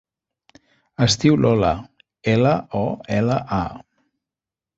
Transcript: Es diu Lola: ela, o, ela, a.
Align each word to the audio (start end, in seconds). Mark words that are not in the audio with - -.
Es 1.05 1.17
diu 1.23 1.37
Lola: 1.41 1.73
ela, 2.33 2.55
o, 2.81 2.83
ela, 3.19 3.37
a. 3.61 3.63